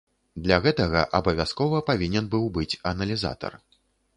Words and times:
Для 0.45 0.57
гэтага 0.63 1.03
абавязкова 1.19 1.81
павінен 1.91 2.33
быў 2.33 2.49
быць 2.57 2.79
аналізатар. 2.93 3.53